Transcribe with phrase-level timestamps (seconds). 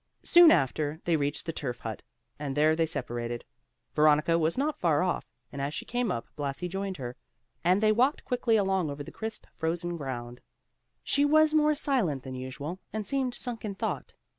[0.23, 2.01] Soon after, they reached the turf hut,
[2.39, 3.45] and there they separated.
[3.93, 7.15] Veronica was not far off; and as she came up Blasi joined her,
[7.63, 10.41] and they walked quickly along over the crisp, frozen ground.
[11.03, 14.15] She was more silent than usual, and seemed sunk in thought.